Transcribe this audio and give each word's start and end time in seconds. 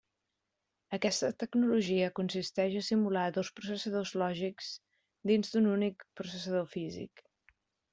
Aquesta 0.97 1.29
tecnologia 1.43 2.07
consisteix 2.21 2.79
a 2.81 2.83
simular 2.89 3.27
dos 3.37 3.53
processadors 3.61 4.17
lògics 4.25 4.75
dins 5.35 5.57
d'un 5.57 5.73
únic 5.79 6.11
processador 6.23 6.71
físic. 6.79 7.29